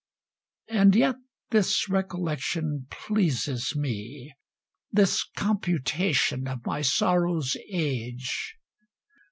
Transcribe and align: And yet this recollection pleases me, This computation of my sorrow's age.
And 0.69 0.95
yet 0.95 1.17
this 1.51 1.87
recollection 1.87 2.87
pleases 2.89 3.75
me, 3.75 4.33
This 4.91 5.23
computation 5.37 6.47
of 6.47 6.65
my 6.65 6.81
sorrow's 6.81 7.55
age. 7.71 8.55